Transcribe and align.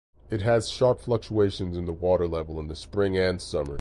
It 0.31 0.41
has 0.41 0.67
sharp 0.67 0.99
fluctuations 1.01 1.77
in 1.77 1.85
the 1.85 1.93
water 1.93 2.27
level 2.27 2.59
in 2.59 2.65
the 2.69 2.75
spring 2.75 3.15
and 3.19 3.39
summer. 3.39 3.69